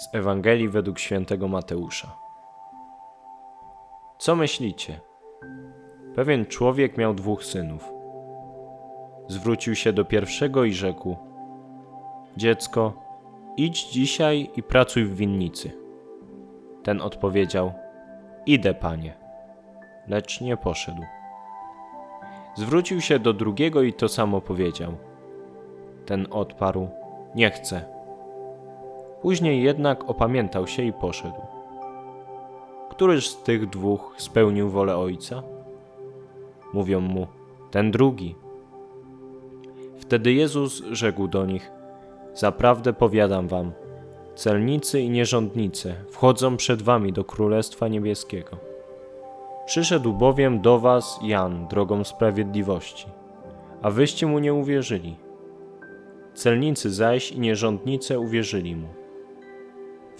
Z 0.00 0.14
Ewangelii 0.14 0.68
według 0.68 0.98
świętego 0.98 1.48
Mateusza. 1.48 2.16
Co 4.18 4.36
myślicie? 4.36 5.00
Pewien 6.14 6.46
człowiek 6.46 6.98
miał 6.98 7.14
dwóch 7.14 7.44
synów. 7.44 7.92
Zwrócił 9.28 9.74
się 9.74 9.92
do 9.92 10.04
pierwszego 10.04 10.64
i 10.64 10.72
rzekł: 10.72 11.16
Dziecko, 12.36 12.92
idź 13.56 13.88
dzisiaj 13.88 14.50
i 14.56 14.62
pracuj 14.62 15.04
w 15.04 15.16
winnicy. 15.16 15.70
Ten 16.82 17.00
odpowiedział: 17.00 17.72
Idę, 18.46 18.74
panie. 18.74 19.14
Lecz 20.08 20.40
nie 20.40 20.56
poszedł. 20.56 21.02
Zwrócił 22.56 23.00
się 23.00 23.18
do 23.18 23.32
drugiego 23.32 23.82
i 23.82 23.92
to 23.92 24.08
samo 24.08 24.40
powiedział. 24.40 24.92
Ten 26.06 26.26
odparł: 26.30 26.88
Nie 27.34 27.50
chcę. 27.50 27.99
Później 29.22 29.62
jednak 29.62 30.10
opamiętał 30.10 30.66
się 30.66 30.82
i 30.82 30.92
poszedł. 30.92 31.40
Któryż 32.90 33.28
z 33.28 33.42
tych 33.42 33.70
dwóch 33.70 34.14
spełnił 34.16 34.70
wolę 34.70 34.96
ojca? 34.96 35.42
Mówią 36.72 37.00
mu: 37.00 37.26
Ten 37.70 37.90
drugi. 37.90 38.34
Wtedy 39.96 40.32
Jezus 40.32 40.82
rzekł 40.90 41.28
do 41.28 41.46
nich: 41.46 41.70
Zaprawdę 42.34 42.92
powiadam 42.92 43.48
wam, 43.48 43.72
celnicy 44.34 45.00
i 45.00 45.10
nierządnice 45.10 45.94
wchodzą 46.10 46.56
przed 46.56 46.82
wami 46.82 47.12
do 47.12 47.24
Królestwa 47.24 47.88
Niebieskiego. 47.88 48.56
Przyszedł 49.66 50.12
bowiem 50.12 50.60
do 50.60 50.78
was 50.78 51.20
Jan 51.22 51.68
drogą 51.68 52.04
sprawiedliwości, 52.04 53.06
a 53.82 53.90
wyście 53.90 54.26
mu 54.26 54.38
nie 54.38 54.54
uwierzyli. 54.54 55.16
Celnicy 56.34 56.90
zaś 56.90 57.32
i 57.32 57.40
nierządnice 57.40 58.20
uwierzyli 58.20 58.76
mu. 58.76 58.99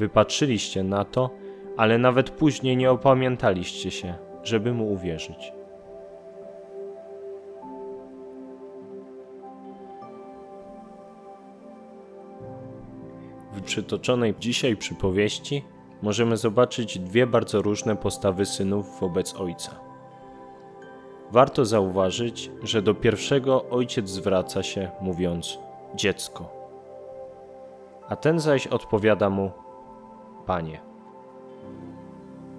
Wypatrzyliście 0.00 0.84
na 0.84 1.04
to, 1.04 1.30
ale 1.76 1.98
nawet 1.98 2.30
później 2.30 2.76
nie 2.76 2.90
opamiętaliście 2.90 3.90
się, 3.90 4.14
żeby 4.42 4.72
mu 4.72 4.92
uwierzyć. 4.92 5.52
W 13.52 13.62
przytoczonej 13.62 14.34
dzisiaj 14.38 14.76
przypowieści 14.76 15.64
możemy 16.02 16.36
zobaczyć 16.36 16.98
dwie 16.98 17.26
bardzo 17.26 17.62
różne 17.62 17.96
postawy 17.96 18.46
synów 18.46 19.00
wobec 19.00 19.34
ojca. 19.34 19.80
Warto 21.30 21.64
zauważyć, 21.64 22.50
że 22.62 22.82
do 22.82 22.94
pierwszego 22.94 23.64
ojciec 23.70 24.08
zwraca 24.08 24.62
się, 24.62 24.90
mówiąc: 25.00 25.58
Dziecko. 25.94 26.52
A 28.08 28.16
ten 28.16 28.40
zaś 28.40 28.66
odpowiada 28.66 29.30
mu: 29.30 29.50
Panie. 30.46 30.80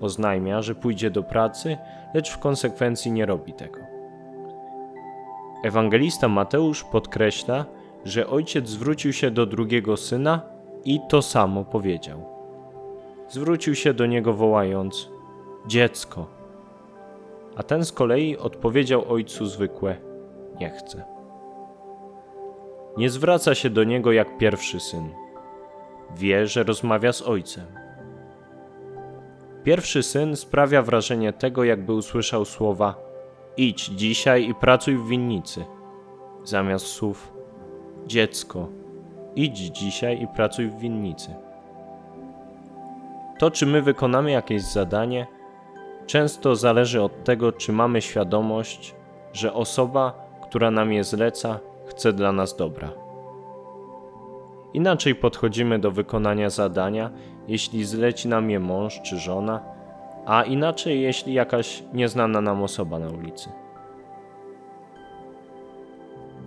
Oznajmia, 0.00 0.62
że 0.62 0.74
pójdzie 0.74 1.10
do 1.10 1.22
pracy, 1.22 1.78
lecz 2.14 2.30
w 2.30 2.38
konsekwencji 2.38 3.12
nie 3.12 3.26
robi 3.26 3.52
tego. 3.52 3.80
Ewangelista 5.64 6.28
Mateusz 6.28 6.84
podkreśla, 6.84 7.64
że 8.04 8.26
ojciec 8.26 8.68
zwrócił 8.68 9.12
się 9.12 9.30
do 9.30 9.46
drugiego 9.46 9.96
syna 9.96 10.40
i 10.84 11.00
to 11.08 11.22
samo 11.22 11.64
powiedział. 11.64 12.24
Zwrócił 13.28 13.74
się 13.74 13.94
do 13.94 14.06
niego 14.06 14.32
wołając: 14.32 15.10
Dziecko. 15.66 16.26
A 17.56 17.62
ten 17.62 17.84
z 17.84 17.92
kolei 17.92 18.36
odpowiedział 18.38 19.12
ojcu 19.12 19.46
zwykłe: 19.46 19.96
Nie 20.60 20.70
chcę. 20.70 21.04
Nie 22.96 23.10
zwraca 23.10 23.54
się 23.54 23.70
do 23.70 23.84
niego 23.84 24.12
jak 24.12 24.38
pierwszy 24.38 24.80
syn. 24.80 25.23
Wie, 26.16 26.46
że 26.46 26.62
rozmawia 26.62 27.12
z 27.12 27.22
ojcem. 27.22 27.66
Pierwszy 29.64 30.02
syn 30.02 30.36
sprawia 30.36 30.82
wrażenie 30.82 31.32
tego, 31.32 31.64
jakby 31.64 31.92
usłyszał 31.92 32.44
słowa: 32.44 32.94
Idź 33.56 33.86
dzisiaj 33.86 34.48
i 34.48 34.54
pracuj 34.54 34.96
w 34.96 35.08
winnicy, 35.08 35.64
zamiast 36.44 36.86
słów: 36.86 37.32
Dziecko, 38.06 38.68
idź 39.36 39.58
dzisiaj 39.58 40.22
i 40.22 40.28
pracuj 40.28 40.68
w 40.68 40.78
winnicy. 40.78 41.34
To, 43.38 43.50
czy 43.50 43.66
my 43.66 43.82
wykonamy 43.82 44.30
jakieś 44.30 44.62
zadanie, 44.62 45.26
często 46.06 46.56
zależy 46.56 47.02
od 47.02 47.24
tego, 47.24 47.52
czy 47.52 47.72
mamy 47.72 48.02
świadomość, 48.02 48.94
że 49.32 49.52
osoba, 49.52 50.28
która 50.42 50.70
nam 50.70 50.92
je 50.92 51.04
zleca, 51.04 51.60
chce 51.86 52.12
dla 52.12 52.32
nas 52.32 52.56
dobra. 52.56 53.03
Inaczej 54.74 55.14
podchodzimy 55.14 55.78
do 55.78 55.90
wykonania 55.90 56.50
zadania, 56.50 57.10
jeśli 57.48 57.84
zleci 57.84 58.28
nam 58.28 58.50
je 58.50 58.60
mąż 58.60 59.02
czy 59.02 59.18
żona, 59.18 59.60
a 60.26 60.42
inaczej, 60.42 61.00
jeśli 61.00 61.34
jakaś 61.34 61.82
nieznana 61.92 62.40
nam 62.40 62.62
osoba 62.62 62.98
na 62.98 63.08
ulicy. 63.08 63.48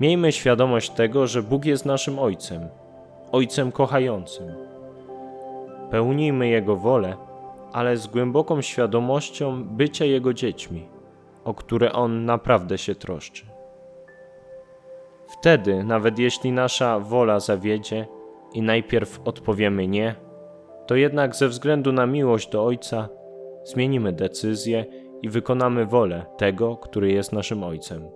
Miejmy 0.00 0.32
świadomość 0.32 0.90
tego, 0.90 1.26
że 1.26 1.42
Bóg 1.42 1.64
jest 1.64 1.86
naszym 1.86 2.18
Ojcem, 2.18 2.68
Ojcem 3.32 3.72
kochającym. 3.72 4.54
Pełnijmy 5.90 6.48
Jego 6.48 6.76
wolę, 6.76 7.16
ale 7.72 7.96
z 7.96 8.06
głęboką 8.06 8.62
świadomością 8.62 9.64
bycia 9.64 10.04
Jego 10.04 10.34
dziećmi, 10.34 10.88
o 11.44 11.54
które 11.54 11.92
On 11.92 12.24
naprawdę 12.24 12.78
się 12.78 12.94
troszczy. 12.94 13.46
Wtedy, 15.28 15.84
nawet 15.84 16.18
jeśli 16.18 16.52
nasza 16.52 16.98
wola 16.98 17.40
zawiedzie 17.40 18.06
i 18.56 18.62
najpierw 18.62 19.20
odpowiemy 19.24 19.88
nie, 19.88 20.14
to 20.86 20.96
jednak 20.96 21.36
ze 21.36 21.48
względu 21.48 21.92
na 21.92 22.06
miłość 22.06 22.50
do 22.50 22.64
Ojca 22.64 23.08
zmienimy 23.64 24.12
decyzję 24.12 24.84
i 25.22 25.28
wykonamy 25.28 25.86
wolę 25.86 26.26
tego, 26.38 26.76
który 26.76 27.12
jest 27.12 27.32
naszym 27.32 27.64
Ojcem. 27.64 28.15